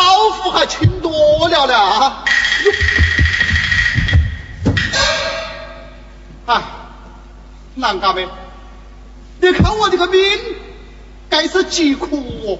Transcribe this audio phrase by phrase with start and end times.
[0.00, 2.24] 包袱还轻多了了啊！
[6.46, 6.62] 哎，
[7.74, 8.26] 南家妹，
[9.40, 10.22] 你看我这个命，
[11.28, 12.16] 该是疾苦
[12.46, 12.58] 哦。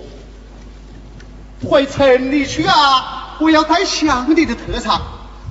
[1.67, 5.01] 回城里去啊，我要带乡里的特产；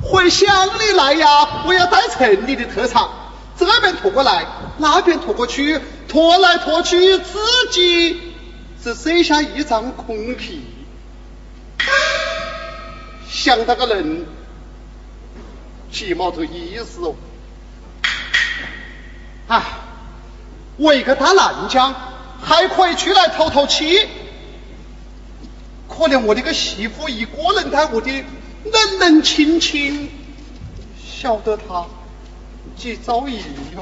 [0.04, 0.48] 回乡
[0.80, 3.08] 里来呀，我要带城里的特产。
[3.58, 4.46] 这边拖过来，
[4.78, 7.40] 那边拖过去，拖来拖去，自
[7.72, 8.22] 己
[8.84, 10.79] 只剩下一张空皮。
[13.50, 14.28] 想他个人，
[15.92, 17.16] 起毛头意思哦。
[19.48, 19.64] 唉，
[20.78, 21.96] 我一个大南疆，
[22.44, 24.08] 还可以出来透透气。
[25.88, 28.24] 可怜我那个媳妇一个人在屋里
[28.66, 30.12] 冷冷清清，
[31.04, 31.88] 晓得他
[32.78, 33.82] 几遭遇哟。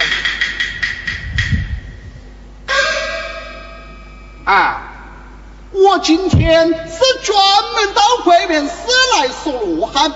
[6.00, 7.40] 今天是专
[7.76, 8.72] 门到外面市
[9.18, 10.14] 来说罗汉，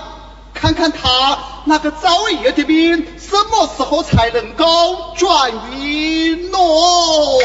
[0.54, 4.64] 看看他那个造业的病什么时候才能够
[5.16, 7.40] 转运咯。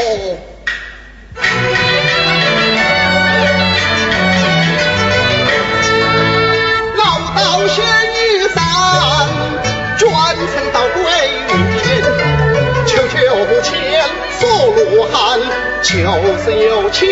[15.87, 15.93] 就
[16.43, 17.07] 是有情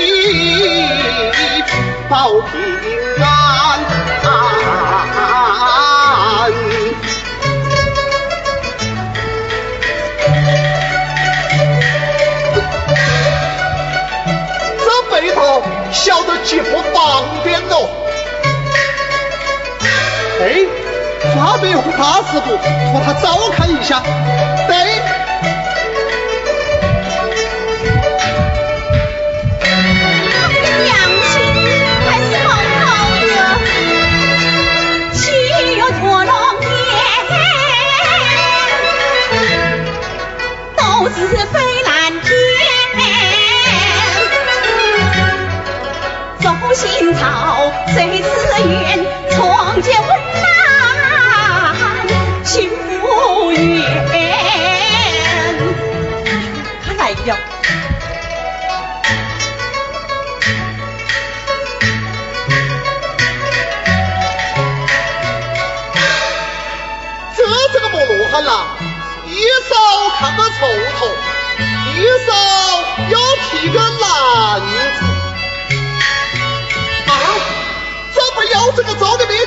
[2.09, 2.59] 保平
[3.23, 3.79] 安，
[14.77, 17.89] 这背头小的极不方便喽。
[20.41, 20.65] 哎，
[21.33, 24.03] 那边有个大师傅，托他照看一下。
[24.67, 25.14] 对。
[70.25, 70.65] 看个臭
[70.97, 71.05] 头，
[71.93, 72.31] 一手
[73.11, 74.59] 又提个篮
[74.97, 75.05] 子。
[77.05, 77.13] 啊，
[78.11, 79.37] 怎么要这个招的命，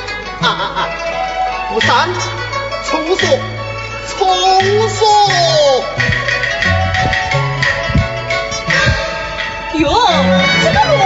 [0.41, 0.81] 啊啊啊！
[1.73, 2.09] 不三，
[2.89, 3.27] 重说，
[4.17, 4.99] 重说。
[9.75, 9.89] 哟，
[10.63, 10.97] 这个罗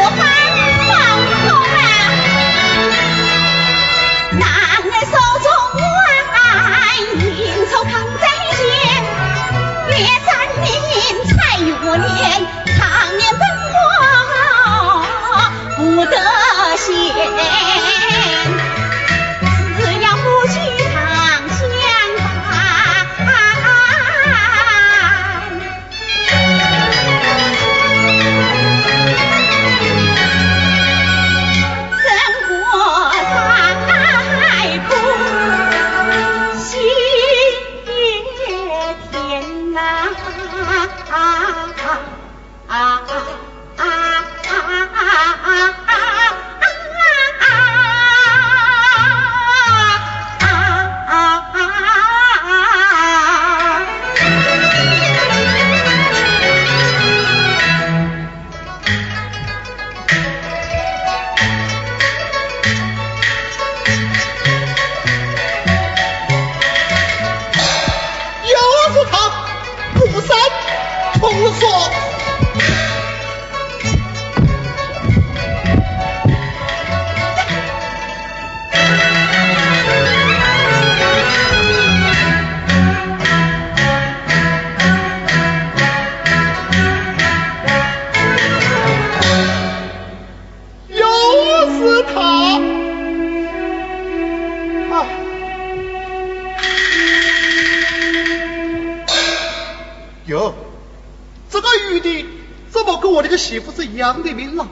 [103.82, 104.64] 是一样的命了，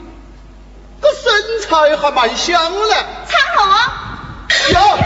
[1.03, 2.95] 这身材还蛮像嘞。
[3.27, 3.67] 苍龙，
[4.73, 4.99] 哟，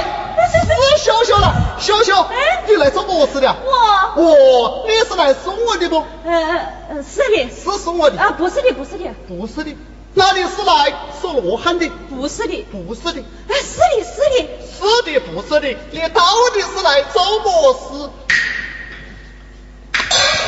[0.53, 2.31] 是小小了，小小，
[2.69, 3.57] 你来做么事的？
[3.65, 6.05] 我，我，你是来送我的不？
[6.23, 8.21] 呃，是的，是送我的。
[8.21, 9.75] 啊，不是的，不是的，不是的，
[10.13, 10.93] 那你是来
[11.23, 11.91] 说罗汉的？
[12.11, 16.23] 不是的，不是的，哎，是的，是的，是的，不是的，你到
[16.53, 18.11] 底是来做么事？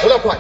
[0.02, 0.37] 错了怪，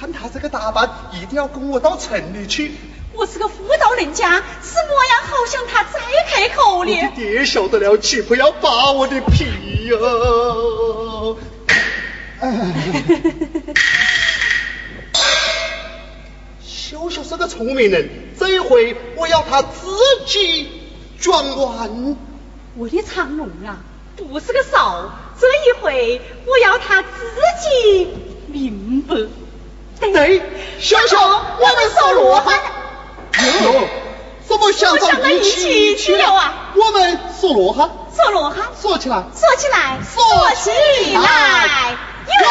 [0.00, 2.72] 看他这个打扮，一定要跟我到城里去。
[3.12, 7.10] 我是个妇道人家，是模样好像他再开口我的的。
[7.14, 9.44] 爹晓得了，岂不要扒我的皮
[9.90, 9.98] 呀、
[16.64, 18.08] 秀秀是个聪明人，
[18.38, 20.80] 这一回我要他自己
[21.18, 22.16] 转弯。
[22.74, 23.84] 我的长龙啊，
[24.16, 27.08] 不是个少，这一回我要他自
[27.60, 28.08] 己
[28.46, 29.14] 明白。
[30.00, 30.42] 对，
[30.80, 32.40] 小小，我们说罗。
[32.40, 32.60] 汉。
[33.64, 33.88] 哟，
[34.48, 36.34] 怎么想到一起去了？
[36.34, 36.54] 啊？
[36.74, 40.22] 我们说罗汉，说罗汉，说起来，说起来，说
[40.54, 40.70] 起
[41.14, 41.96] 来。
[42.26, 42.48] 哟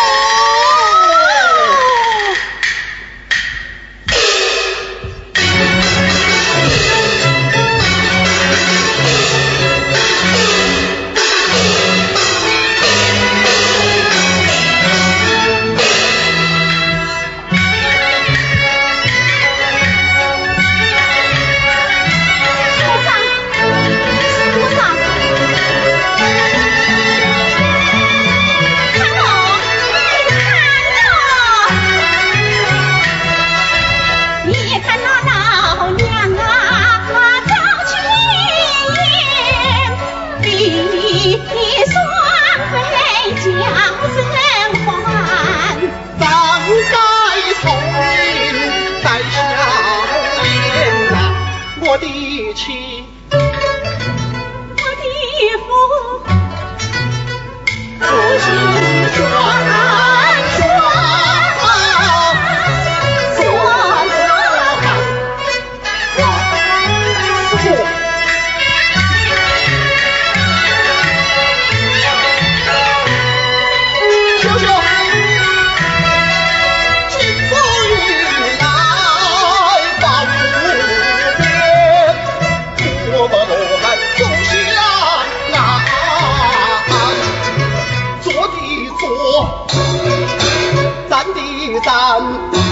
[91.79, 92.68] 站的站，前思